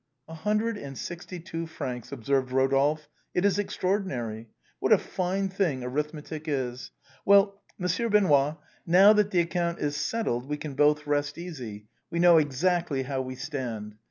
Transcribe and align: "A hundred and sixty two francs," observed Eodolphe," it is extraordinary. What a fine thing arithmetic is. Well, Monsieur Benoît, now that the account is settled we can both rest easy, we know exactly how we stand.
"A 0.27 0.33
hundred 0.33 0.77
and 0.77 0.97
sixty 0.97 1.39
two 1.39 1.67
francs," 1.67 2.11
observed 2.11 2.49
Eodolphe," 2.51 3.07
it 3.35 3.45
is 3.45 3.59
extraordinary. 3.59 4.49
What 4.79 4.91
a 4.91 4.97
fine 4.97 5.47
thing 5.49 5.83
arithmetic 5.83 6.45
is. 6.47 6.89
Well, 7.23 7.61
Monsieur 7.77 8.09
Benoît, 8.09 8.57
now 8.87 9.13
that 9.13 9.29
the 9.29 9.41
account 9.41 9.77
is 9.77 9.95
settled 9.95 10.49
we 10.49 10.57
can 10.57 10.73
both 10.73 11.05
rest 11.05 11.37
easy, 11.37 11.85
we 12.09 12.17
know 12.17 12.39
exactly 12.39 13.03
how 13.03 13.21
we 13.21 13.35
stand. 13.35 13.93